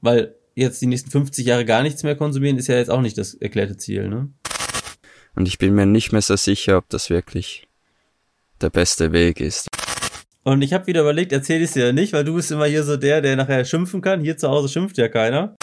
[0.00, 3.18] Weil jetzt die nächsten 50 Jahre gar nichts mehr konsumieren, ist ja jetzt auch nicht
[3.18, 4.30] das erklärte Ziel, ne?
[5.36, 7.68] Und ich bin mir nicht mehr so sicher, ob das wirklich
[8.60, 9.68] der beste Weg ist.
[10.42, 12.82] Und ich habe wieder überlegt, erzähl ich dir ja nicht, weil du bist immer hier
[12.82, 14.20] so der, der nachher schimpfen kann.
[14.22, 15.56] Hier zu Hause schimpft ja keiner.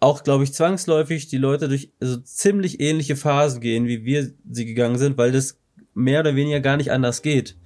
[0.00, 4.66] Auch, glaube ich, zwangsläufig die Leute durch so ziemlich ähnliche Phasen gehen, wie wir sie
[4.66, 5.58] gegangen sind, weil das
[5.94, 7.56] mehr oder weniger gar nicht anders geht.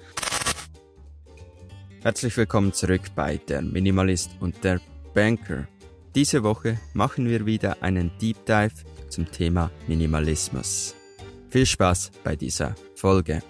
[2.02, 4.80] Herzlich willkommen zurück bei Der Minimalist und der
[5.14, 5.66] Banker.
[6.14, 10.94] Diese Woche machen wir wieder einen Deep Dive zum Thema Minimalismus.
[11.48, 13.42] Viel Spaß bei dieser Folge.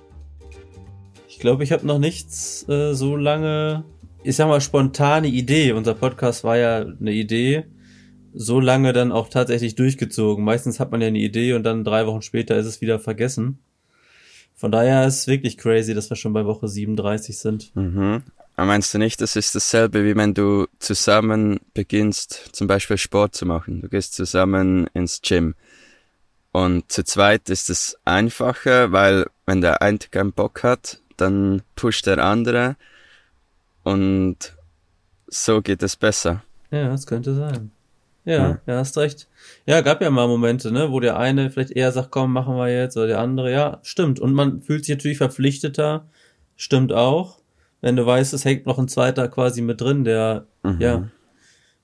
[1.27, 3.83] Ich glaube, ich habe noch nichts äh, so lange,
[4.23, 5.73] ich sag mal, spontane Idee.
[5.73, 7.65] Unser Podcast war ja eine Idee,
[8.33, 10.45] so lange dann auch tatsächlich durchgezogen.
[10.45, 13.59] Meistens hat man ja eine Idee und dann drei Wochen später ist es wieder vergessen.
[14.55, 17.75] Von daher ist es wirklich crazy, dass wir schon bei Woche 37 sind.
[17.75, 18.23] Mhm.
[18.57, 23.35] Aber meinst du nicht, das ist dasselbe, wie wenn du zusammen beginnst, zum Beispiel Sport
[23.35, 23.81] zu machen?
[23.81, 25.55] Du gehst zusammen ins Gym.
[26.53, 32.07] Und zu zweit ist es einfacher, weil wenn der eine keinen Bock hat, dann pusht
[32.07, 32.77] der andere
[33.83, 34.55] und
[35.27, 36.43] so geht es besser.
[36.71, 37.71] Ja, das könnte sein.
[38.25, 39.29] Ja, ja, ja, hast recht.
[39.67, 42.69] Ja, gab ja mal Momente, ne, wo der eine vielleicht eher sagt, komm, machen wir
[42.69, 44.21] jetzt, oder der andere, ja, stimmt.
[44.21, 46.07] Und man fühlt sich natürlich verpflichteter,
[46.57, 47.39] stimmt auch,
[47.83, 50.81] wenn du weißt, es hängt noch ein zweiter quasi mit drin, der, mhm.
[50.81, 51.09] ja,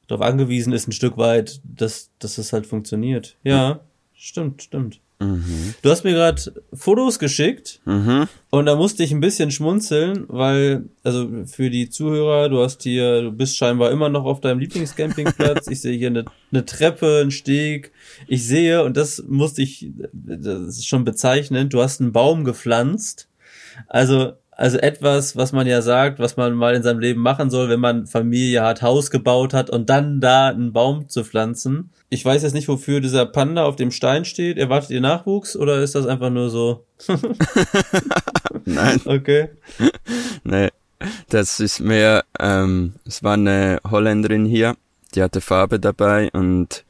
[0.06, 3.36] darauf angewiesen ist, ein Stück weit, dass, dass es halt funktioniert.
[3.42, 3.78] Ja, mhm.
[4.14, 5.00] stimmt, stimmt.
[5.20, 5.74] Mhm.
[5.82, 6.40] Du hast mir gerade
[6.72, 8.28] Fotos geschickt mhm.
[8.50, 13.22] und da musste ich ein bisschen schmunzeln, weil, also für die Zuhörer, du hast hier,
[13.22, 15.66] du bist scheinbar immer noch auf deinem Lieblingscampingplatz.
[15.70, 17.90] ich sehe hier eine, eine Treppe, einen Steg.
[18.28, 23.28] Ich sehe, und das musste ich, das ist schon bezeichnend, du hast einen Baum gepflanzt.
[23.88, 27.68] Also also etwas, was man ja sagt, was man mal in seinem Leben machen soll,
[27.68, 31.90] wenn man Familie hat, Haus gebaut hat und dann da einen Baum zu pflanzen.
[32.08, 34.58] Ich weiß jetzt nicht, wofür dieser Panda auf dem Stein steht.
[34.58, 36.84] Erwartet ihr Nachwuchs oder ist das einfach nur so?
[38.64, 39.00] Nein.
[39.04, 39.50] Okay.
[40.42, 40.70] Nee,
[41.28, 44.74] das ist mehr, ähm, es war eine Holländerin hier,
[45.14, 46.84] die hatte Farbe dabei und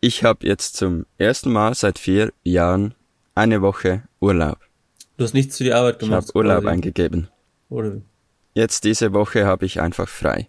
[0.00, 2.94] ich habe jetzt zum ersten Mal seit vier Jahren
[3.36, 4.58] eine Woche Urlaub.
[5.16, 6.24] Du hast nichts für die Arbeit gemacht.
[6.24, 6.72] Ich habe Urlaub quasi.
[6.72, 7.28] eingegeben.
[7.68, 8.00] Oder?
[8.54, 10.48] Jetzt diese Woche habe ich einfach frei.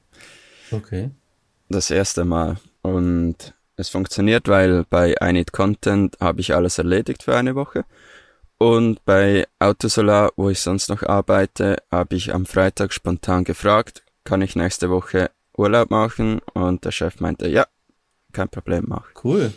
[0.71, 1.11] Okay.
[1.69, 2.57] Das erste Mal.
[2.81, 7.85] Und es funktioniert, weil bei I Need Content habe ich alles erledigt für eine Woche.
[8.57, 14.41] Und bei Autosolar, wo ich sonst noch arbeite, habe ich am Freitag spontan gefragt, kann
[14.41, 16.39] ich nächste Woche Urlaub machen?
[16.53, 17.67] Und der Chef meinte, ja,
[18.31, 19.07] kein Problem, mach.
[19.23, 19.53] Cool.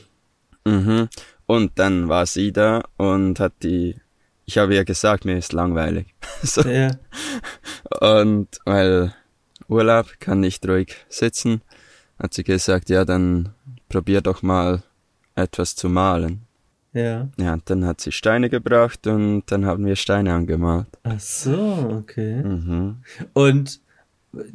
[0.65, 1.09] Mhm.
[1.47, 3.97] Und dann war sie da und hat die
[4.49, 6.07] ich habe ja gesagt, mir ist langweilig.
[6.43, 6.63] so.
[6.63, 6.93] Ja.
[8.01, 9.13] Und weil
[9.69, 11.61] Urlaub kann nicht ruhig sitzen,
[12.19, 13.51] hat sie gesagt, ja, dann
[13.91, 14.83] probier doch mal
[15.35, 16.47] etwas zu malen.
[16.95, 17.29] Ja.
[17.37, 20.87] Ja, und dann hat sie Steine gebracht und dann haben wir Steine angemalt.
[21.03, 22.43] Ach so, okay.
[22.43, 23.03] Mhm.
[23.35, 23.81] Und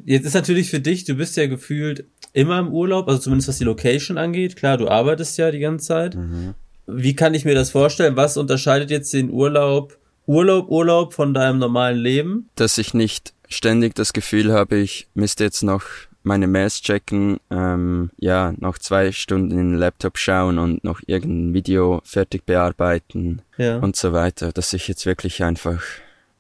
[0.06, 3.60] jetzt ist natürlich für dich, du bist ja gefühlt immer im Urlaub, also zumindest was
[3.60, 4.56] die Location angeht.
[4.56, 6.16] Klar, du arbeitest ja die ganze Zeit.
[6.16, 6.56] Mhm.
[6.88, 8.16] Wie kann ich mir das vorstellen?
[8.16, 12.50] Was unterscheidet jetzt den Urlaub, Urlaub, Urlaub von deinem normalen Leben?
[12.56, 15.84] Dass ich nicht ständig das Gefühl habe, ich müsste jetzt noch
[16.24, 21.54] meine Mails checken, ähm, ja, noch zwei Stunden in den Laptop schauen und noch irgendein
[21.54, 23.78] Video fertig bearbeiten ja.
[23.78, 24.52] und so weiter.
[24.52, 25.82] Dass ich jetzt wirklich einfach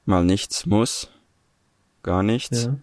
[0.05, 1.09] mal nichts muss.
[2.01, 2.65] Gar nichts.
[2.65, 2.77] Ja.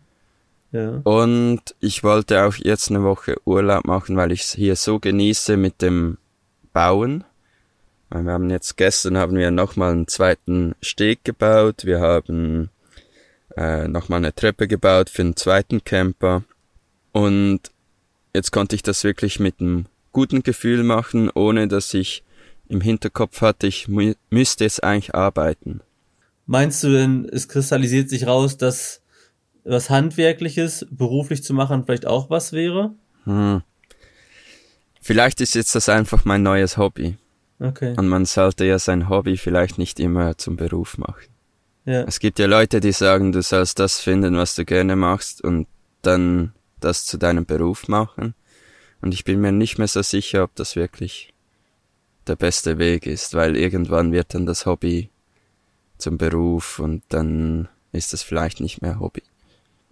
[0.72, 1.00] Ja.
[1.03, 5.56] Und ich wollte auch jetzt eine Woche Urlaub machen, weil ich es hier so genieße
[5.56, 6.19] mit dem
[6.72, 7.25] Bauen.
[8.12, 11.84] Wir haben jetzt gestern haben wir nochmal einen zweiten Steg gebaut.
[11.84, 12.71] Wir haben
[13.56, 16.43] äh, nochmal eine Treppe gebaut für einen zweiten Camper.
[17.12, 17.60] Und
[18.34, 22.25] jetzt konnte ich das wirklich mit einem guten Gefühl machen, ohne dass ich
[22.69, 25.81] im Hinterkopf hatte, ich mü müsste jetzt eigentlich arbeiten.
[26.47, 29.03] Meinst du denn, es kristallisiert sich raus, dass
[29.65, 32.94] was Handwerkliches beruflich zu machen vielleicht auch was wäre?
[33.25, 33.62] Hm.
[35.00, 37.16] Vielleicht ist jetzt das einfach mein neues Hobby.
[37.60, 37.95] Okay.
[37.97, 41.28] Und man sollte ja sein Hobby vielleicht nicht immer zum Beruf machen.
[41.84, 42.03] Ja.
[42.03, 45.66] Es gibt ja Leute, die sagen, du sollst das finden, was du gerne machst und
[46.03, 48.34] dann das zu deinem Beruf machen.
[49.03, 51.34] Und ich bin mir nicht mehr so sicher, ob das wirklich
[52.27, 55.10] der beste Weg ist, weil irgendwann wird dann das Hobby
[55.98, 59.22] zum Beruf und dann ist es vielleicht nicht mehr Hobby.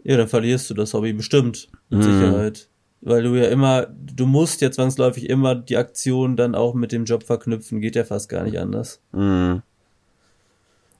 [0.04, 2.02] Ja, dann verlierst du das Hobby bestimmt, mit mm.
[2.02, 2.68] Sicherheit
[3.00, 7.04] weil du ja immer, du musst ja zwangsläufig immer die Aktion dann auch mit dem
[7.04, 9.00] Job verknüpfen, geht ja fast gar nicht anders.
[9.12, 9.62] Mhm.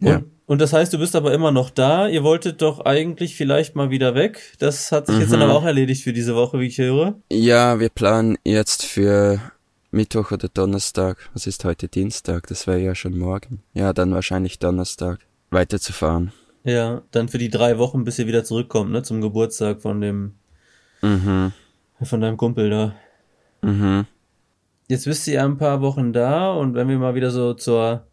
[0.00, 0.17] Ja.
[0.17, 2.09] Und, Und das heißt, du bist aber immer noch da.
[2.09, 4.55] Ihr wolltet doch eigentlich vielleicht mal wieder weg.
[4.59, 5.21] Das hat sich mhm.
[5.23, 5.47] jetzt dann mhm.
[5.47, 7.17] aber auch erledigt für diese Woche, wie ich höre.
[7.31, 9.41] Ja, wir planen jetzt für
[9.91, 11.31] Mittwoch oder Donnerstag.
[11.33, 12.47] Was ist heute Dienstag?
[12.47, 13.62] Das wäre ja schon morgen.
[13.75, 15.19] Ja, dann wahrscheinlich Donnerstag
[15.50, 16.33] weiterzufahren.
[16.65, 20.35] Ja, dann für die drei Wochen, bis ihr wieder zurückkommt, ne, zum Geburtstag von dem,
[21.00, 21.53] mhm.
[22.03, 22.95] Von deinem Kumpel da.
[23.62, 24.06] Mhm.
[24.89, 28.09] Jetzt bist du ja ein paar Wochen da und wenn wir mal wieder so zur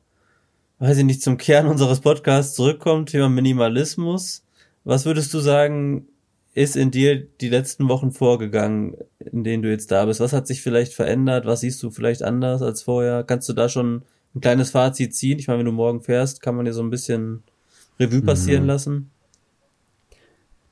[0.80, 4.44] weiß ich nicht, zum Kern unseres Podcasts zurückkommt, Thema Minimalismus.
[4.84, 6.08] Was würdest du sagen,
[6.54, 10.20] ist in dir die letzten Wochen vorgegangen, in denen du jetzt da bist?
[10.20, 11.46] Was hat sich vielleicht verändert?
[11.46, 13.24] Was siehst du vielleicht anders als vorher?
[13.24, 14.04] Kannst du da schon
[14.34, 15.40] ein kleines Fazit ziehen?
[15.40, 17.44] Ich meine, wenn du morgen fährst, kann man dir so ein bisschen
[18.00, 18.70] Revue passieren mhm.
[18.70, 19.12] lassen.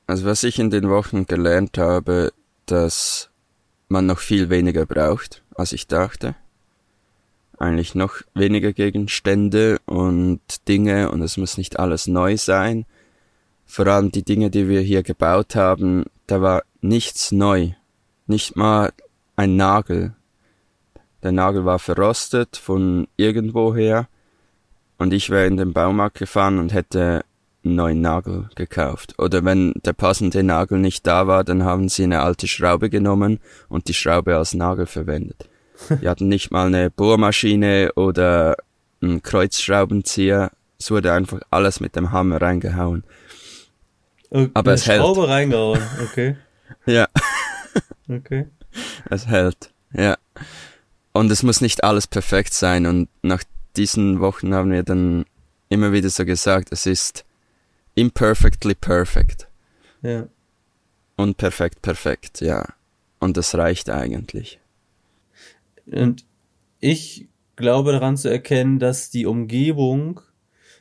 [0.06, 2.32] Also was ich in den Wochen gelernt habe,
[2.66, 3.30] dass
[3.88, 6.34] man noch viel weniger braucht, als ich dachte
[7.58, 12.84] eigentlich noch weniger Gegenstände und Dinge und es muss nicht alles neu sein.
[13.64, 17.70] Vor allem die Dinge, die wir hier gebaut haben, da war nichts neu.
[18.26, 18.92] Nicht mal
[19.36, 20.14] ein Nagel.
[21.22, 24.08] Der Nagel war verrostet von irgendwoher
[24.98, 27.24] und ich wäre in den Baumarkt gefahren und hätte
[27.64, 29.14] einen neuen Nagel gekauft.
[29.18, 33.40] Oder wenn der passende Nagel nicht da war, dann haben sie eine alte Schraube genommen
[33.68, 35.48] und die Schraube als Nagel verwendet.
[36.00, 38.56] Die hatten nicht mal eine Bohrmaschine oder
[39.02, 40.50] einen Kreuzschraubenzieher.
[40.78, 43.04] Es wurde einfach alles mit dem Hammer reingehauen.
[44.30, 45.00] Okay, Aber es hält.
[45.00, 46.36] Schraube reingehauen, okay.
[46.86, 47.06] ja.
[48.08, 48.46] okay.
[49.10, 50.16] Es hält, ja.
[51.12, 52.86] Und es muss nicht alles perfekt sein.
[52.86, 53.42] Und nach
[53.76, 55.24] diesen Wochen haben wir dann
[55.68, 57.24] immer wieder so gesagt, es ist
[57.94, 59.48] imperfectly perfect.
[60.02, 60.28] Ja.
[61.16, 62.66] Und perfekt, perfekt, ja.
[63.20, 64.58] Und das reicht eigentlich.
[65.86, 66.24] Und
[66.80, 70.20] ich glaube daran zu erkennen, dass die Umgebung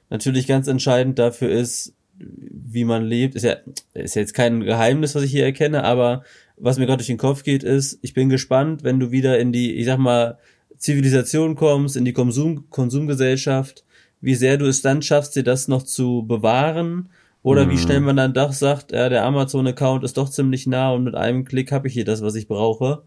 [0.10, 3.36] natürlich ganz entscheidend dafür ist, wie man lebt.
[3.36, 3.57] Ist ja,
[3.94, 6.24] ist jetzt kein Geheimnis, was ich hier erkenne, aber
[6.57, 9.51] was mir gerade durch den Kopf geht, ist, ich bin gespannt, wenn du wieder in
[9.51, 10.38] die, ich sag mal,
[10.77, 13.83] Zivilisation kommst, in die Konsum Konsumgesellschaft,
[14.24, 17.10] wie sehr du es dann schaffst, dir das noch zu bewahren
[17.42, 17.72] oder mhm.
[17.72, 21.14] wie schnell man dann doch sagt, ja, der Amazon-Account ist doch ziemlich nah und mit
[21.14, 23.04] einem Klick habe ich hier das, was ich brauche.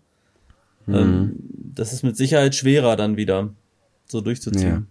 [0.85, 0.95] Mhm.
[0.95, 1.37] Ähm,
[1.75, 3.49] das ist mit Sicherheit schwerer dann wieder
[4.05, 4.89] so durchzuziehen.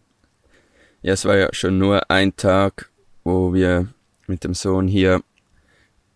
[1.03, 1.09] Ja.
[1.09, 2.89] ja, es war ja schon nur ein Tag,
[3.23, 3.87] wo wir
[4.25, 5.21] mit dem Sohn hier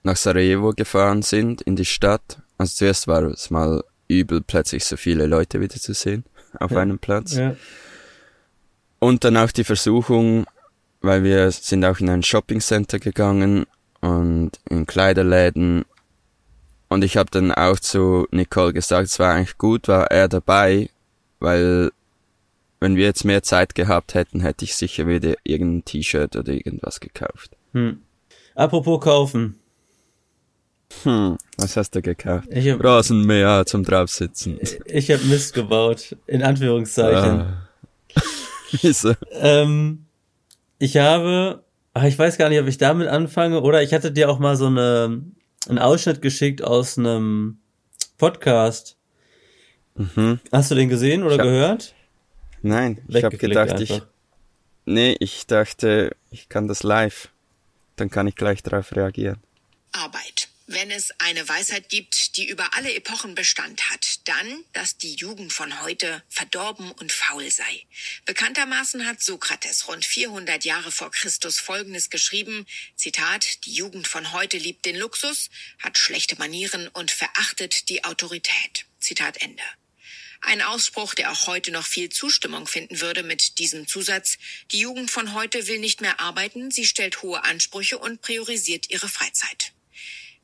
[0.02, 2.42] nach Sarajevo gefahren sind, in die Stadt.
[2.58, 6.24] Also zuerst war es mal übel, plötzlich so viele Leute wieder zu sehen
[6.60, 6.80] auf ja.
[6.80, 7.36] einem Platz.
[7.36, 7.56] Ja.
[9.00, 10.46] Und dann auch die Versuchung,
[11.02, 13.66] weil wir sind auch in ein Shoppingcenter gegangen
[14.02, 15.86] und in Kleiderläden
[16.90, 20.90] und ich habe dann auch zu Nicole gesagt, es war eigentlich gut, war er dabei,
[21.40, 21.92] weil
[22.80, 27.00] wenn wir jetzt mehr Zeit gehabt hätten, hätte ich sicher wieder irgendein T-Shirt oder irgendwas
[27.00, 27.56] gekauft.
[27.74, 28.00] Hm.
[28.56, 29.60] Apropos kaufen.
[31.04, 32.48] Hm, was hast du gekauft?
[32.52, 34.60] Ich hab, Rasenmäher zum draufsitzen.
[34.86, 37.42] Ich habe Mist gebaut, in Anführungszeichen.
[37.42, 37.69] Ah.
[39.32, 40.06] Ähm,
[40.78, 41.64] ich habe,
[41.94, 44.56] ach, ich weiß gar nicht, ob ich damit anfange, oder ich hatte dir auch mal
[44.56, 45.24] so eine
[45.68, 47.60] einen Ausschnitt geschickt aus einem
[48.18, 48.98] Podcast.
[49.96, 50.40] Mhm.
[50.52, 51.94] Hast du den gesehen oder hab, gehört?
[52.62, 53.82] Nein, ich habe gedacht, einfach.
[53.82, 54.02] ich.
[54.86, 57.30] Nee, ich dachte, ich kann das live.
[57.96, 59.38] Dann kann ich gleich darauf reagieren.
[59.92, 60.49] Arbeit.
[60.72, 65.52] Wenn es eine Weisheit gibt, die über alle Epochen Bestand hat, dann, dass die Jugend
[65.52, 67.88] von heute verdorben und faul sei.
[68.26, 74.60] Bekanntermaßen hat Sokrates rund 400 Jahre vor Christus Folgendes geschrieben, Zitat, die Jugend von heute
[74.60, 75.50] liebt den Luxus,
[75.80, 78.86] hat schlechte Manieren und verachtet die Autorität.
[79.00, 79.64] Zitat Ende.
[80.42, 84.38] Ein Ausspruch, der auch heute noch viel Zustimmung finden würde mit diesem Zusatz,
[84.72, 89.10] die Jugend von heute will nicht mehr arbeiten, sie stellt hohe Ansprüche und priorisiert ihre
[89.10, 89.74] Freizeit.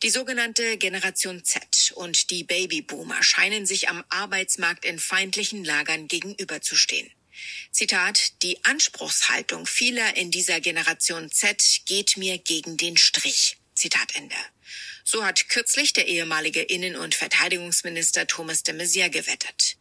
[0.03, 7.09] Die sogenannte Generation Z und die Babyboomer scheinen sich am Arbeitsmarkt in feindlichen Lagern gegenüberzustehen.
[7.71, 13.57] Zitat, die Anspruchshaltung vieler in dieser Generation Z geht mir gegen den Strich.
[13.73, 14.35] Zitat Ende.
[15.03, 19.77] So hat kürzlich der ehemalige Innen- und Verteidigungsminister Thomas de Maizière gewettet.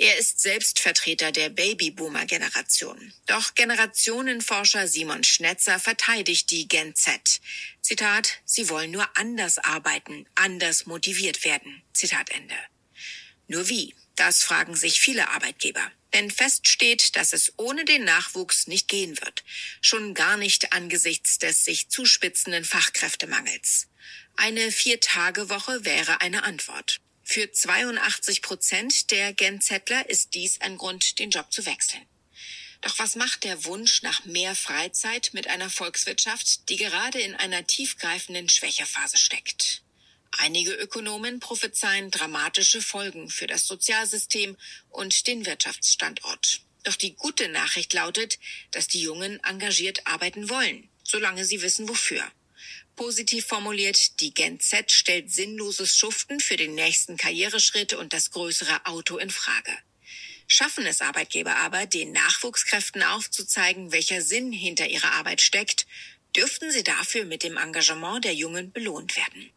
[0.00, 3.12] Er ist selbst Vertreter der Babyboomer-Generation.
[3.26, 7.40] Doch Generationenforscher Simon Schnetzer verteidigt die Gen Z.
[7.80, 11.82] Zitat, sie wollen nur anders arbeiten, anders motiviert werden.
[11.92, 12.54] Zitat Ende.
[13.48, 13.92] Nur wie?
[14.14, 15.90] Das fragen sich viele Arbeitgeber.
[16.12, 19.42] Denn fest steht, dass es ohne den Nachwuchs nicht gehen wird.
[19.80, 23.88] Schon gar nicht angesichts des sich zuspitzenden Fachkräftemangels.
[24.36, 27.00] Eine Vier-Tage-Woche wäre eine Antwort.
[27.30, 32.00] Für 82 Prozent der Genzettler ist dies ein Grund, den Job zu wechseln.
[32.80, 37.66] Doch was macht der Wunsch nach mehr Freizeit mit einer Volkswirtschaft, die gerade in einer
[37.66, 39.82] tiefgreifenden Schwächephase steckt?
[40.38, 44.56] Einige Ökonomen prophezeien dramatische Folgen für das Sozialsystem
[44.88, 46.62] und den Wirtschaftsstandort.
[46.84, 48.38] Doch die gute Nachricht lautet,
[48.70, 52.26] dass die Jungen engagiert arbeiten wollen, solange sie wissen wofür.
[52.98, 58.86] Positiv formuliert, die Gen Z stellt sinnloses Schuften für den nächsten Karriereschritt und das größere
[58.86, 59.70] Auto in Frage.
[60.48, 65.86] Schaffen es Arbeitgeber aber, den Nachwuchskräften aufzuzeigen, welcher Sinn hinter ihrer Arbeit steckt,
[66.34, 69.48] dürften sie dafür mit dem Engagement der Jungen belohnt werden.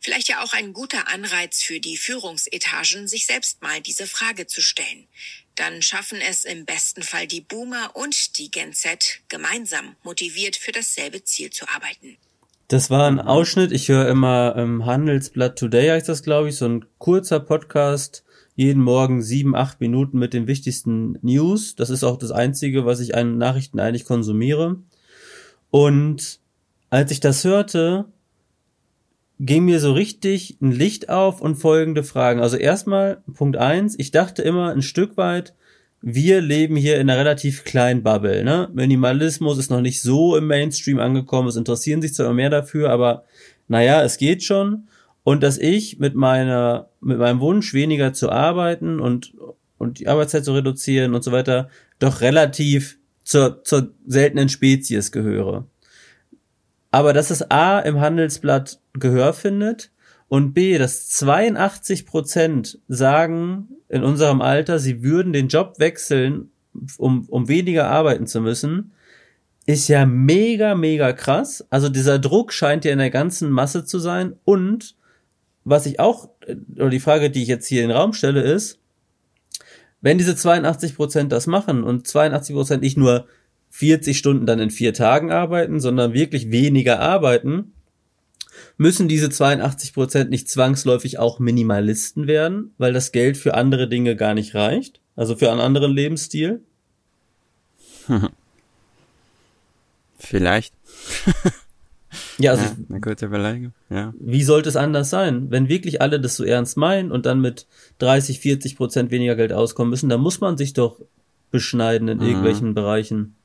[0.00, 4.62] Vielleicht ja auch ein guter Anreiz für die Führungsetagen, sich selbst mal diese Frage zu
[4.62, 5.08] stellen.
[5.56, 10.70] Dann schaffen es im besten Fall die Boomer und die Gen Z gemeinsam motiviert für
[10.70, 12.16] dasselbe Ziel zu arbeiten.
[12.68, 13.72] Das war ein Ausschnitt.
[13.72, 18.24] Ich höre immer ähm, Handelsblatt Today heißt das, glaube ich, so ein kurzer Podcast
[18.56, 21.76] jeden Morgen sieben, acht Minuten mit den wichtigsten News.
[21.76, 24.76] Das ist auch das Einzige, was ich an Nachrichten eigentlich konsumiere.
[25.70, 26.40] Und
[26.90, 28.04] als ich das hörte,
[29.40, 32.40] ging mir so richtig ein Licht auf und folgende Fragen.
[32.40, 35.54] Also erstmal Punkt eins, ich dachte immer ein Stück weit,
[36.00, 38.44] wir leben hier in einer relativ kleinen Bubble.
[38.44, 38.68] Ne?
[38.72, 42.90] Minimalismus ist noch nicht so im Mainstream angekommen, es interessieren sich zwar immer mehr dafür,
[42.90, 43.24] aber
[43.66, 44.88] naja, es geht schon
[45.24, 49.34] und dass ich mit meiner, mit meinem Wunsch weniger zu arbeiten und,
[49.76, 55.66] und die Arbeitszeit zu reduzieren und so weiter, doch relativ zur, zur seltenen Spezies gehöre.
[56.90, 59.90] Aber dass es A im Handelsblatt Gehör findet
[60.28, 66.50] und B, dass 82 Prozent sagen in unserem Alter, sie würden den Job wechseln,
[66.98, 68.92] um, um weniger arbeiten zu müssen,
[69.66, 71.66] ist ja mega, mega krass.
[71.70, 74.96] Also dieser Druck scheint ja in der ganzen Masse zu sein und
[75.64, 76.30] was ich auch,
[76.76, 78.78] oder die Frage, die ich jetzt hier in den Raum stelle, ist,
[80.00, 83.26] wenn diese 82 Prozent das machen und 82 Prozent nicht nur
[83.70, 87.72] 40 Stunden dann in vier Tagen arbeiten, sondern wirklich weniger arbeiten,
[88.78, 94.16] müssen diese 82 Prozent nicht zwangsläufig auch Minimalisten werden, weil das Geld für andere Dinge
[94.16, 96.62] gar nicht reicht, also für einen anderen Lebensstil?
[100.18, 100.72] Vielleicht.
[102.38, 103.74] Ja, also ja, eine gute Überlegung.
[103.90, 104.14] Ja.
[104.18, 105.50] Wie sollte es anders sein?
[105.50, 107.66] Wenn wirklich alle das so ernst meinen und dann mit
[107.98, 111.00] 30, 40 Prozent weniger Geld auskommen müssen, dann muss man sich doch
[111.50, 112.24] beschneiden in mhm.
[112.24, 113.36] irgendwelchen Bereichen.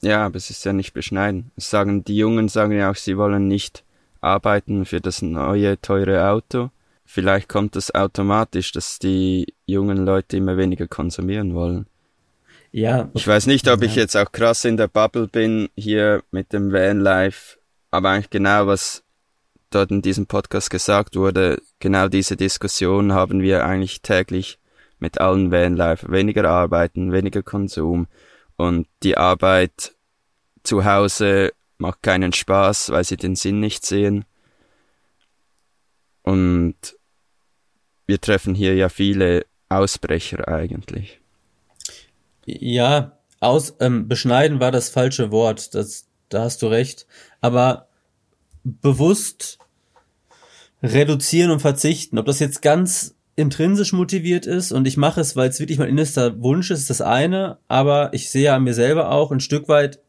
[0.00, 1.50] Ja, aber es ist ja nicht beschneiden.
[1.56, 3.82] Es sagen, die Jungen sagen ja auch, sie wollen nicht
[4.20, 6.70] arbeiten für das neue, teure Auto.
[7.04, 11.86] Vielleicht kommt es automatisch, dass die jungen Leute immer weniger konsumieren wollen.
[12.70, 13.08] Ja.
[13.14, 13.86] Ich weiß nicht, ob ja.
[13.86, 17.58] ich jetzt auch krass in der Bubble bin, hier mit dem Vanlife
[17.90, 19.02] aber eigentlich genau, was
[19.70, 24.58] dort in diesem Podcast gesagt wurde, genau diese Diskussion haben wir eigentlich täglich
[24.98, 26.10] mit allen Vanlife.
[26.10, 28.06] Weniger arbeiten, weniger Konsum
[28.56, 29.94] und die Arbeit
[30.64, 34.24] zu Hause macht keinen Spaß, weil sie den Sinn nicht sehen.
[36.22, 36.74] Und
[38.06, 41.20] wir treffen hier ja viele Ausbrecher eigentlich.
[42.44, 45.74] Ja, aus ähm, beschneiden war das falsche Wort.
[45.74, 47.06] Das, da hast du recht.
[47.40, 47.88] Aber
[48.64, 49.58] bewusst
[50.82, 55.48] reduzieren und verzichten, ob das jetzt ganz intrinsisch motiviert ist und ich mache es, weil
[55.48, 59.12] es wirklich mein innerster Wunsch ist, ist das eine, aber ich sehe an mir selber
[59.12, 60.00] auch ein Stück weit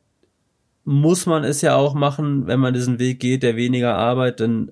[0.83, 4.71] muss man es ja auch machen, wenn man diesen Weg geht, der weniger Arbeit, denn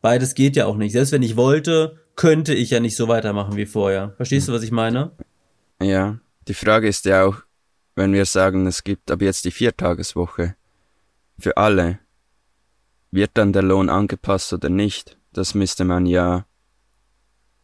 [0.00, 0.92] beides geht ja auch nicht.
[0.92, 4.14] Selbst wenn ich wollte, könnte ich ja nicht so weitermachen wie vorher.
[4.16, 5.12] Verstehst du, was ich meine?
[5.80, 7.36] Ja, die Frage ist ja auch,
[7.94, 10.54] wenn wir sagen, es gibt ab jetzt die Viertageswoche
[11.38, 11.98] für alle,
[13.10, 15.16] wird dann der Lohn angepasst oder nicht?
[15.32, 16.46] Das müsste man ja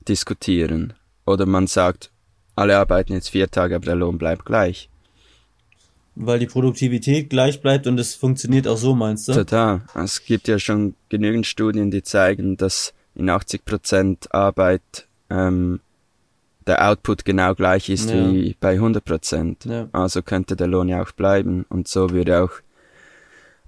[0.08, 0.94] diskutieren.
[1.26, 2.12] Oder man sagt,
[2.56, 4.90] alle arbeiten jetzt vier Tage, aber der Lohn bleibt gleich.
[6.16, 9.32] Weil die Produktivität gleich bleibt und es funktioniert auch so, meinst du?
[9.32, 9.82] Total.
[9.94, 15.80] Es gibt ja schon genügend Studien, die zeigen, dass in 80 Prozent Arbeit ähm,
[16.66, 18.30] der Output genau gleich ist ja.
[18.30, 19.64] wie bei 100 Prozent.
[19.64, 19.88] Ja.
[19.92, 22.52] Also könnte der Lohn ja auch bleiben und so würde auch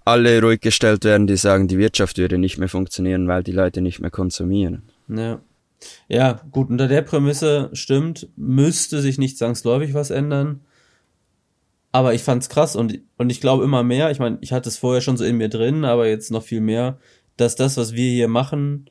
[0.05, 3.81] alle ruhig gestellt werden, die sagen, die Wirtschaft würde nicht mehr funktionieren, weil die Leute
[3.81, 4.83] nicht mehr konsumieren.
[5.09, 5.41] Ja.
[6.09, 10.61] Ja, gut, unter der Prämisse stimmt, müsste sich nicht zwangsläufig was ändern.
[11.93, 14.77] Aber ich fand's krass und, und ich glaube immer mehr, ich meine, ich hatte es
[14.77, 16.99] vorher schon so in mir drin, aber jetzt noch viel mehr,
[17.37, 18.91] dass das, was wir hier machen,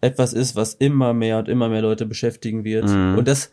[0.00, 2.88] etwas ist, was immer mehr und immer mehr Leute beschäftigen wird.
[2.88, 3.18] Mhm.
[3.18, 3.52] Und das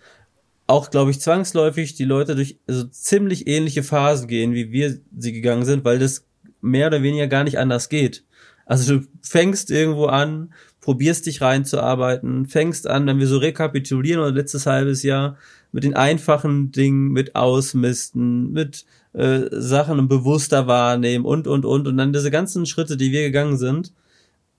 [0.65, 5.33] auch, glaube ich, zwangsläufig die Leute durch so ziemlich ähnliche Phasen gehen, wie wir sie
[5.33, 6.25] gegangen sind, weil das
[6.61, 8.23] mehr oder weniger gar nicht anders geht.
[8.65, 14.31] Also du fängst irgendwo an, probierst dich reinzuarbeiten, fängst an, wenn wir so rekapitulieren oder
[14.31, 15.37] letztes halbes Jahr,
[15.71, 21.87] mit den einfachen Dingen, mit Ausmisten, mit äh, Sachen bewusster wahrnehmen und, und, und.
[21.87, 23.93] Und dann diese ganzen Schritte, die wir gegangen sind,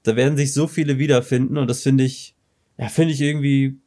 [0.02, 2.34] da werden sich so viele wiederfinden und das finde ich,
[2.78, 3.78] ja, finde ich irgendwie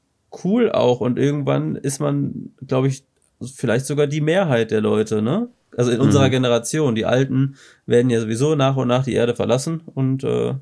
[0.44, 1.02] cool auch.
[1.02, 3.04] Und irgendwann ist man, glaube ich,
[3.56, 5.50] vielleicht sogar die Mehrheit der Leute, ne?
[5.76, 6.32] Also in unserer mhm.
[6.32, 6.96] Generation.
[6.96, 10.56] Die Alten werden ja sowieso nach und nach die Erde verlassen und äh,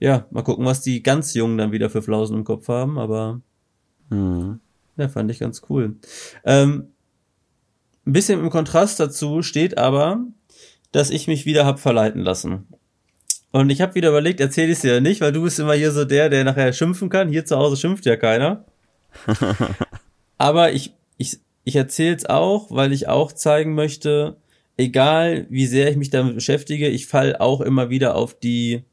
[0.00, 3.40] ja, mal gucken, was die ganz Jungen dann wieder für Flausen im Kopf haben, aber
[4.10, 4.58] mhm.
[5.02, 5.96] Ja, fand ich ganz cool.
[6.44, 6.88] Ähm,
[8.06, 10.24] ein bisschen im Kontrast dazu steht aber,
[10.90, 12.66] dass ich mich wieder hab verleiten lassen.
[13.52, 15.92] Und ich habe wieder überlegt, erzähl ich dir ja nicht, weil du bist immer hier
[15.92, 17.28] so der, der nachher schimpfen kann.
[17.28, 18.64] Hier zu Hause schimpft ja keiner.
[20.38, 24.36] Aber ich, ich, ich erzähle es auch, weil ich auch zeigen möchte,
[24.76, 28.84] egal wie sehr ich mich damit beschäftige, ich fall auch immer wieder auf die,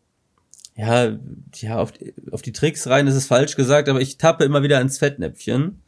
[0.75, 1.17] ja,
[1.55, 4.61] ja, auf, die, auf die Tricks rein, das ist falsch gesagt, aber ich tappe immer
[4.61, 5.81] wieder ins Fettnäpfchen.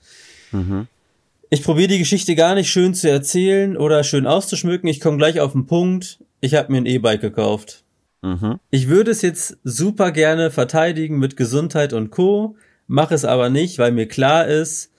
[1.50, 4.88] Ich probiere die Geschichte gar nicht schön zu erzählen oder schön auszuschmücken.
[4.88, 6.20] Ich komme gleich auf den Punkt.
[6.40, 7.84] Ich habe mir ein E-Bike gekauft.
[8.22, 8.60] Mhm.
[8.70, 12.56] Ich würde es jetzt super gerne verteidigen mit Gesundheit und Co.
[12.88, 14.92] Mache es aber nicht, weil mir klar ist,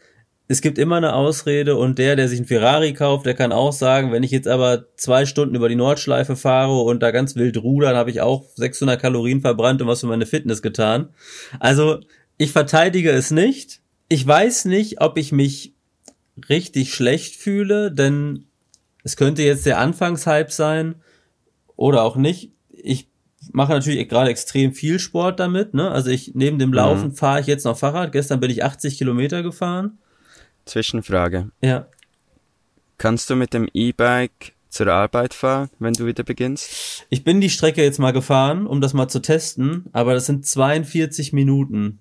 [0.49, 3.73] es gibt immer eine Ausrede und der, der sich ein Ferrari kauft, der kann auch
[3.73, 7.57] sagen, wenn ich jetzt aber zwei Stunden über die Nordschleife fahre und da ganz wild
[7.57, 11.09] rudern, habe ich auch 600 Kalorien verbrannt und was für meine Fitness getan.
[11.61, 12.01] Also
[12.37, 13.82] ich verteidige es nicht.
[14.13, 15.73] Ich weiß nicht, ob ich mich
[16.51, 18.45] richtig schlecht fühle, denn
[19.05, 20.97] es könnte jetzt der Anfangshype sein
[21.77, 22.53] oder auch nicht.
[22.69, 23.09] Ich
[23.53, 25.73] mache natürlich gerade extrem viel Sport damit.
[25.73, 25.91] Ne?
[25.91, 27.15] Also ich neben dem Laufen mhm.
[27.15, 28.13] fahre ich jetzt noch Fahrrad.
[28.13, 29.97] Gestern bin ich 80 Kilometer gefahren.
[30.67, 31.51] Zwischenfrage.
[31.63, 31.87] Ja.
[32.99, 37.07] Kannst du mit dem E-Bike zur Arbeit fahren, wenn du wieder beginnst?
[37.09, 40.45] Ich bin die Strecke jetzt mal gefahren, um das mal zu testen, aber das sind
[40.45, 41.99] 42 Minuten.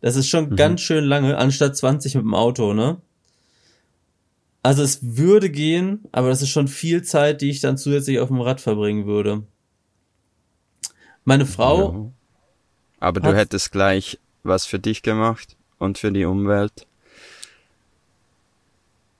[0.00, 0.56] Das ist schon mhm.
[0.56, 2.98] ganz schön lange, anstatt 20 mit dem Auto, ne?
[4.62, 8.28] Also es würde gehen, aber das ist schon viel Zeit, die ich dann zusätzlich auf
[8.28, 9.42] dem Rad verbringen würde.
[11.24, 11.92] Meine Frau.
[11.92, 12.12] Ja.
[13.00, 16.86] Aber du hättest gleich was für dich gemacht und für die Umwelt.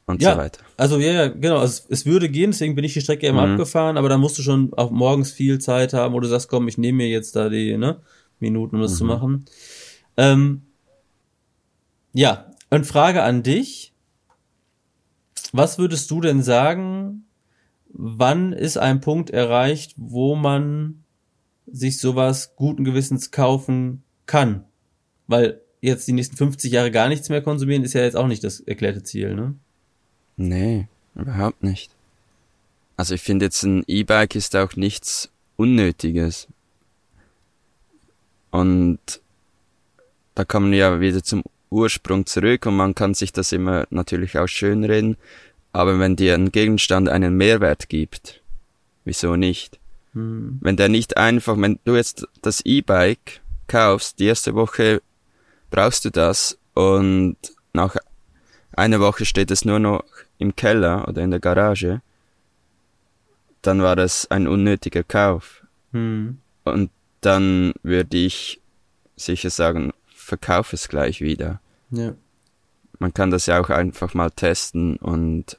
[0.06, 0.60] Und ja, so weiter.
[0.76, 1.58] Also ja, ja, genau.
[1.58, 3.52] Also, es würde gehen, deswegen bin ich die Strecke immer mhm.
[3.52, 6.68] abgefahren, aber da musst du schon auch morgens viel Zeit haben, wo du sagst, komm,
[6.68, 8.00] ich nehme mir jetzt da die ne,
[8.40, 8.96] Minuten, um das mhm.
[8.96, 9.44] zu machen.
[10.16, 10.62] Ähm,
[12.12, 13.92] ja, und Frage an dich.
[15.52, 17.24] Was würdest du denn sagen,
[17.92, 21.02] wann ist ein Punkt erreicht, wo man
[21.66, 24.64] sich sowas guten Gewissens kaufen kann?
[25.26, 28.44] Weil jetzt die nächsten 50 Jahre gar nichts mehr konsumieren, ist ja jetzt auch nicht
[28.44, 29.54] das erklärte Ziel, ne?
[30.36, 31.90] Nee, überhaupt nicht.
[32.96, 36.48] Also ich finde jetzt ein E-Bike ist auch nichts Unnötiges.
[38.50, 38.98] Und
[40.34, 44.38] da kommen wir ja wieder zum Ursprung zurück und man kann sich das immer natürlich
[44.38, 45.16] auch schönreden.
[45.72, 48.42] Aber wenn dir ein Gegenstand einen Mehrwert gibt,
[49.04, 49.78] wieso nicht?
[50.14, 50.58] Hm.
[50.60, 55.00] Wenn der nicht einfach, wenn du jetzt das E-Bike kaufst, die erste Woche
[55.70, 57.36] brauchst du das und
[57.72, 57.94] nach
[58.72, 60.04] einer Woche steht es nur noch
[60.38, 62.00] im Keller oder in der Garage,
[63.62, 65.64] dann war das ein unnötiger Kauf.
[65.92, 66.38] Hm.
[66.64, 68.60] Und dann würde ich
[69.16, 69.92] sicher sagen,
[70.30, 71.60] verkauf es gleich wieder.
[71.90, 72.14] Ja.
[73.00, 75.58] Man kann das ja auch einfach mal testen und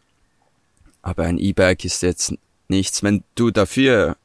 [1.02, 2.34] aber ein E-Bike ist jetzt
[2.70, 3.04] nichts.
[3.04, 4.16] Wenn du dafür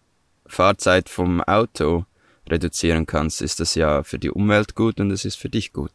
[0.47, 2.05] Fahrzeit vom Auto
[2.49, 5.91] reduzieren kannst, ist das ja für die Umwelt gut und es ist für dich gut.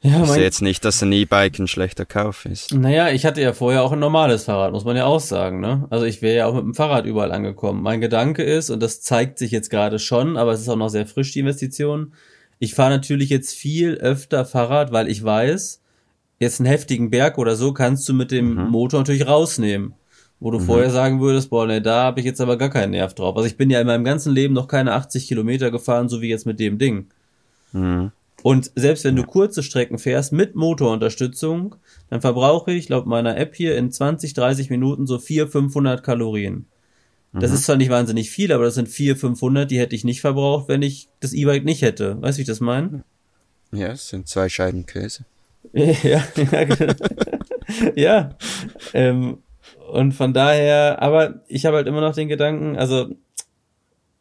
[0.00, 2.74] Ja, ich sehe jetzt nicht, dass ein E-Bike ein schlechter Kauf ist.
[2.74, 5.60] Naja, ich hatte ja vorher auch ein normales Fahrrad, muss man ja auch sagen.
[5.60, 5.86] Ne?
[5.90, 7.82] Also ich wäre ja auch mit dem Fahrrad überall angekommen.
[7.82, 10.88] Mein Gedanke ist, und das zeigt sich jetzt gerade schon, aber es ist auch noch
[10.88, 12.12] sehr frisch, die Investition,
[12.58, 15.80] ich fahre natürlich jetzt viel öfter Fahrrad, weil ich weiß,
[16.38, 18.70] jetzt einen heftigen Berg oder so kannst du mit dem mhm.
[18.70, 19.94] Motor natürlich rausnehmen.
[20.40, 20.64] Wo du mhm.
[20.64, 23.36] vorher sagen würdest, boah, ne, da habe ich jetzt aber gar keinen Nerv drauf.
[23.36, 26.28] Also ich bin ja in meinem ganzen Leben noch keine 80 Kilometer gefahren, so wie
[26.28, 27.06] jetzt mit dem Ding.
[27.72, 28.10] Mhm.
[28.42, 31.76] Und selbst wenn du kurze Strecken fährst mit Motorunterstützung,
[32.10, 36.66] dann verbrauche ich laut meiner App hier in 20, 30 Minuten so 400, 500 Kalorien.
[37.34, 37.56] Das mhm.
[37.56, 40.68] ist zwar nicht wahnsinnig viel, aber das sind 400, 500, die hätte ich nicht verbraucht,
[40.68, 42.20] wenn ich das E-Bike nicht hätte.
[42.22, 43.04] Weißt du, wie ich das meine?
[43.72, 45.24] Ja, es sind zwei Scheiben Käse.
[45.72, 46.94] ja, ja, genau.
[47.96, 48.36] ja.
[48.92, 49.38] Ähm,
[49.90, 53.10] und von daher, aber ich habe halt immer noch den Gedanken, also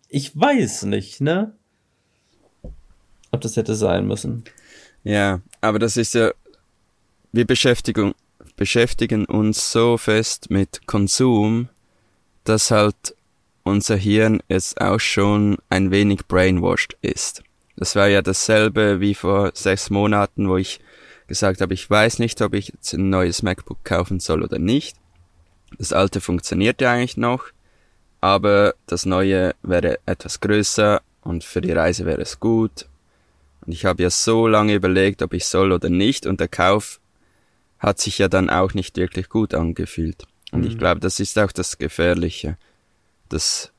[0.09, 1.53] ich weiß nicht, ne?
[3.33, 4.43] ob das hätte sein müssen.
[5.03, 6.31] Ja, aber das ist ja,
[7.31, 8.13] wir beschäftigen,
[8.55, 11.67] beschäftigen uns so fest mit Konsum,
[12.43, 13.15] dass halt
[13.63, 17.43] unser Hirn jetzt auch schon ein wenig brainwashed ist.
[17.75, 20.79] Das war ja dasselbe wie vor sechs Monaten, wo ich
[21.27, 24.97] gesagt habe, ich weiß nicht, ob ich jetzt ein neues MacBook kaufen soll oder nicht.
[25.77, 27.45] Das alte funktioniert ja eigentlich noch,
[28.21, 32.87] aber das neue wäre etwas größer und für die Reise wäre es gut.
[33.65, 36.99] Und ich habe ja so lange überlegt, ob ich soll oder nicht und der Kauf
[37.79, 40.27] hat sich ja dann auch nicht wirklich gut angefühlt.
[40.53, 40.67] Und mhm.
[40.67, 42.57] ich glaube, das ist auch das Gefährliche.
[43.27, 43.73] Das,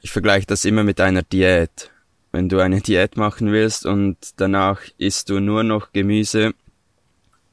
[0.00, 1.90] ich vergleiche das immer mit einer Diät
[2.34, 6.52] wenn du eine Diät machen willst und danach isst du nur noch Gemüse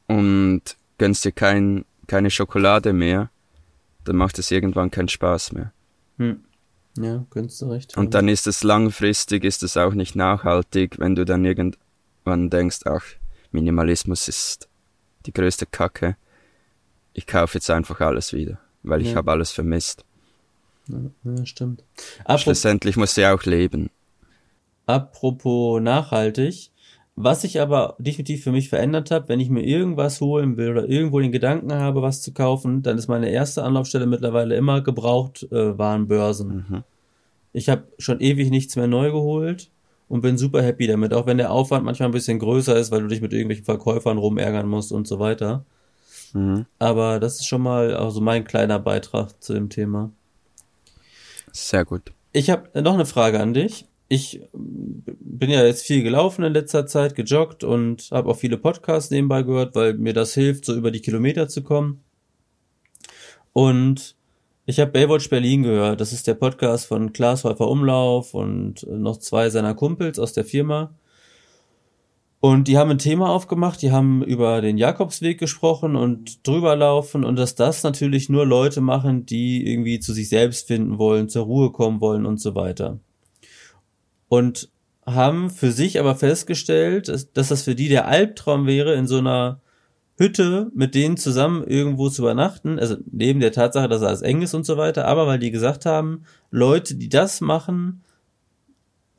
[0.08, 0.64] und
[0.98, 3.30] gönnst dir kein, keine Schokolade mehr,
[4.06, 5.72] dann macht es irgendwann keinen Spaß mehr.
[6.18, 6.44] Hm.
[6.98, 7.96] Ja, gönnst du recht.
[7.96, 12.80] Und dann ist es langfristig, ist es auch nicht nachhaltig, wenn du dann irgendwann denkst,
[12.86, 13.06] ach,
[13.52, 14.68] Minimalismus ist
[15.28, 16.18] die größte Kacke.
[17.14, 19.16] Ich kaufe jetzt einfach alles wieder, weil ich ja.
[19.16, 20.06] habe alles vermisst.
[20.88, 21.84] Ja, ja stimmt.
[22.20, 23.90] Apropos Schlussendlich musst du ja auch leben.
[24.86, 26.72] Apropos nachhaltig,
[27.16, 30.88] was ich aber definitiv für mich verändert habe, wenn ich mir irgendwas holen will oder
[30.88, 35.48] irgendwo den Gedanken habe, was zu kaufen, dann ist meine erste Anlaufstelle mittlerweile immer gebraucht
[35.52, 35.74] äh.
[35.74, 36.84] Mhm.
[37.54, 39.70] Ich habe schon ewig nichts mehr neu geholt
[40.08, 43.02] und bin super happy damit, auch wenn der Aufwand manchmal ein bisschen größer ist, weil
[43.02, 45.66] du dich mit irgendwelchen Verkäufern rumärgern musst und so weiter.
[46.34, 46.66] Mhm.
[46.80, 50.12] Aber das ist schon mal also mein kleiner Beitrag zu dem Thema.
[51.52, 52.12] Sehr gut.
[52.34, 56.86] Ich habe noch eine Frage an dich ich bin ja jetzt viel gelaufen in letzter
[56.86, 60.92] Zeit, gejoggt und habe auch viele Podcasts nebenbei gehört, weil mir das hilft, so über
[60.92, 62.04] die Kilometer zu kommen.
[63.54, 64.18] Und
[64.66, 66.02] ich habe Baywatch Berlin gehört.
[66.02, 70.44] Das ist der Podcast von Klaas Häufer Umlauf und noch zwei seiner Kumpels aus der
[70.44, 70.94] Firma.
[72.42, 77.24] Und die haben ein Thema aufgemacht, die haben über den Jakobsweg gesprochen und drüber laufen
[77.24, 81.46] und dass das natürlich nur Leute machen, die irgendwie zu sich selbst finden wollen, zur
[81.46, 83.00] Ruhe kommen wollen und so weiter
[84.32, 84.70] und
[85.06, 89.60] haben für sich aber festgestellt, dass, das für die der Albtraum wäre, in so einer
[90.18, 92.80] Hütte mit denen zusammen irgendwo zu übernachten.
[92.80, 95.86] Also neben der Tatsache, dass alles eng ist und so weiter, aber weil die gesagt
[95.86, 98.04] haben, Leute, die das machen,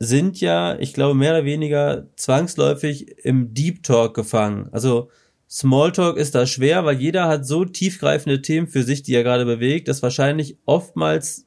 [0.03, 4.69] sind ja, ich glaube, mehr oder weniger zwangsläufig im Deep Talk gefangen.
[4.71, 5.09] Also
[5.49, 9.45] Smalltalk ist da schwer, weil jeder hat so tiefgreifende Themen für sich, die er gerade
[9.45, 11.45] bewegt, dass wahrscheinlich oftmals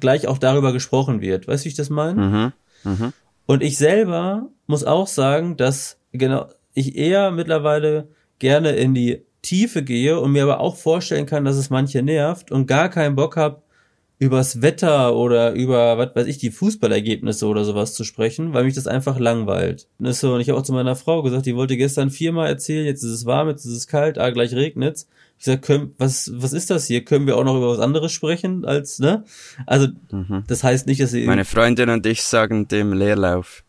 [0.00, 1.48] gleich auch darüber gesprochen wird.
[1.48, 2.52] Weißt du, wie ich das meine?
[2.84, 2.90] Mhm.
[2.90, 3.12] Mhm.
[3.46, 9.82] Und ich selber muss auch sagen, dass genau ich eher mittlerweile gerne in die Tiefe
[9.82, 13.36] gehe und mir aber auch vorstellen kann, dass es manche nervt und gar keinen Bock
[13.36, 13.62] habe,
[14.22, 18.74] übers Wetter oder über, was weiß ich, die Fußballergebnisse oder sowas zu sprechen, weil mich
[18.74, 19.88] das einfach langweilt.
[19.98, 23.10] Und, ich habe auch zu meiner Frau gesagt, die wollte gestern viermal erzählen, jetzt ist
[23.10, 25.08] es warm, jetzt ist es kalt, ah, gleich regnet's.
[25.40, 27.04] Ich sag, können, was, was ist das hier?
[27.04, 29.24] Können wir auch noch über was anderes sprechen als, ne?
[29.66, 30.44] Also, mhm.
[30.46, 31.26] das heißt nicht, dass sie.
[31.26, 33.64] Meine Freundin und ich sagen dem Leerlauf.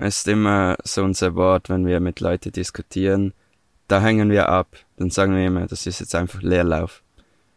[0.00, 3.34] ist immer so unser Wort, wenn wir mit Leuten diskutieren.
[3.86, 4.66] Da hängen wir ab.
[4.96, 7.04] Dann sagen wir immer, das ist jetzt einfach Leerlauf.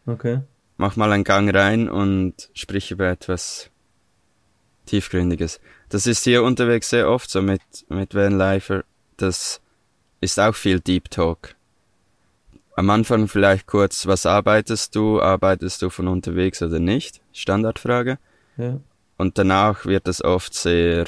[0.06, 0.42] Okay.
[0.80, 3.70] Mach mal einen Gang rein und sprich über etwas
[4.86, 5.60] Tiefgründiges.
[5.90, 8.84] Das ist hier unterwegs sehr oft so mit, mit Vanlifer.
[9.16, 9.60] Das
[10.20, 11.54] ist auch viel Deep Talk
[12.80, 15.20] am Anfang vielleicht kurz, was arbeitest du?
[15.20, 17.20] Arbeitest du von unterwegs oder nicht?
[17.32, 18.18] Standardfrage.
[18.56, 18.80] Ja.
[19.18, 21.04] Und danach wird es oft sehr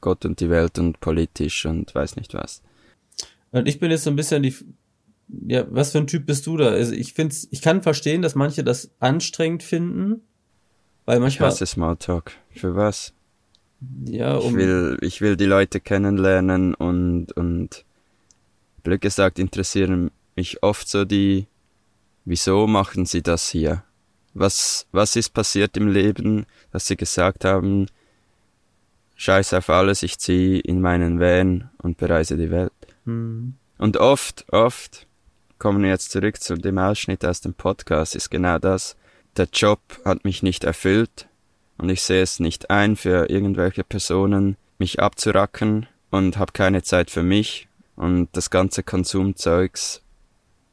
[0.00, 2.62] Gott und die Welt und politisch und weiß nicht was.
[3.50, 4.54] Und ich bin jetzt so ein bisschen die,
[5.28, 6.68] ja, was für ein Typ bist du da?
[6.68, 10.22] Also ich find's, ich kann verstehen, dass manche das anstrengend finden,
[11.04, 11.48] weil manchmal.
[11.48, 12.32] Ich hasse Smalltalk.
[12.50, 13.12] Für was?
[14.04, 14.50] Ja, um.
[14.50, 17.84] Ich will, ich will die Leute kennenlernen und, und,
[18.82, 21.46] blöd gesagt interessieren mich oft so die,
[22.24, 23.82] wieso machen sie das hier?
[24.34, 27.86] Was, was ist passiert im Leben, dass sie gesagt haben,
[29.16, 32.72] scheiß auf alles, ich zieh in meinen Van und bereise die Welt.
[33.06, 33.54] Mhm.
[33.78, 35.06] Und oft, oft,
[35.58, 38.96] kommen wir jetzt zurück zu dem Ausschnitt aus dem Podcast, ist genau das.
[39.36, 41.28] Der Job hat mich nicht erfüllt
[41.78, 47.10] und ich sehe es nicht ein, für irgendwelche Personen mich abzuracken und habe keine Zeit
[47.10, 50.02] für mich und das ganze Konsumzeugs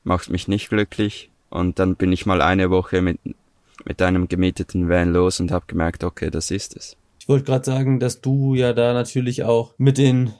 [0.04, 1.30] macht mich nicht glücklich.
[1.50, 3.20] Und dann bin ich mal eine Woche mit,
[3.86, 6.98] mit einem gemieteten Van los und habe gemerkt, okay, das ist es.
[7.20, 10.34] Ich wollte gerade sagen, dass du ja da natürlich auch mit den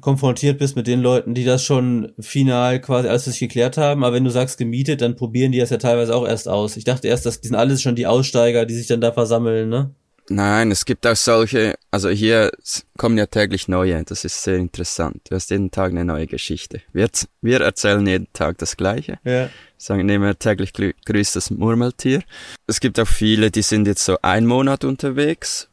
[0.00, 4.04] konfrontiert bist mit den Leuten, die das schon final quasi alles für sich geklärt haben.
[4.04, 6.76] Aber wenn du sagst gemietet, dann probieren die das ja teilweise auch erst aus.
[6.76, 9.68] Ich dachte erst, dass die sind alles schon die Aussteiger, die sich dann da versammeln,
[9.68, 9.90] ne?
[10.32, 12.52] Nein, es gibt auch solche, also hier
[12.96, 15.22] kommen ja täglich neue, das ist sehr interessant.
[15.28, 16.82] Du hast jeden Tag eine neue Geschichte.
[16.92, 17.08] Wir,
[17.42, 19.18] wir erzählen jeden Tag das Gleiche.
[19.24, 19.50] Ja.
[19.76, 22.22] Sagen immer täglich grüßt das Murmeltier.
[22.68, 25.68] Es gibt auch viele, die sind jetzt so ein Monat unterwegs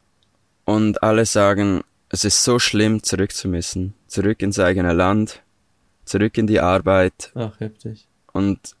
[0.64, 3.94] und alle sagen, es ist so schlimm, zurück zu müssen.
[4.06, 5.42] Zurück ins eigene Land,
[6.04, 7.32] zurück in die Arbeit.
[7.34, 8.08] Ach, heftig.
[8.32, 8.74] Und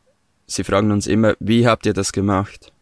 [0.46, 2.72] sie fragen uns immer, wie habt ihr das gemacht?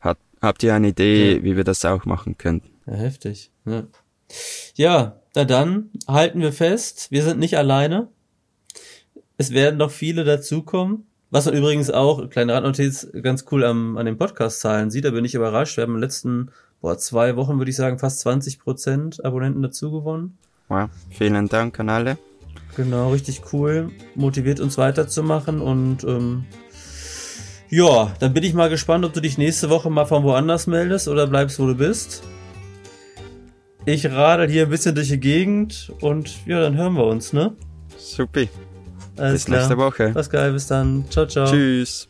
[0.00, 1.42] Hat, habt ihr eine Idee, ja.
[1.42, 2.70] wie wir das auch machen könnten?
[2.86, 3.50] Ja, heftig.
[3.64, 3.84] Ja.
[4.74, 8.08] ja, na dann halten wir fest, wir sind nicht alleine.
[9.36, 11.06] Es werden noch viele dazukommen.
[11.30, 15.24] Was man übrigens auch, kleine Radnotiz, ganz cool am, an den Podcast-Zahlen sieht, da bin
[15.24, 15.76] ich überrascht.
[15.76, 19.90] Wir haben den letzten boah, zwei Wochen, würde ich sagen, fast 20 Prozent Abonnenten dazu
[19.90, 20.38] gewonnen.
[20.68, 22.18] Wow, vielen Dank an alle.
[22.76, 23.90] Genau, richtig cool.
[24.14, 26.44] Motiviert uns weiterzumachen und ähm,
[27.68, 31.08] ja, dann bin ich mal gespannt, ob du dich nächste Woche mal von woanders meldest
[31.08, 32.22] oder bleibst, wo du bist.
[33.86, 37.52] Ich radel hier ein bisschen durch die Gegend und ja, dann hören wir uns, ne?
[37.96, 38.48] Supi.
[39.16, 39.58] Alles bis klar.
[39.58, 40.14] nächste Woche.
[40.14, 41.04] Was geil, bis dann.
[41.10, 41.46] Ciao, ciao.
[41.46, 42.09] Tschüss.